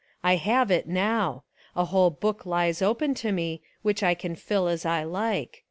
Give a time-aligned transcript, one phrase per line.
[0.23, 1.43] I have It now.
[1.75, 5.59] A whole book lies open to me, which I can fill as I like.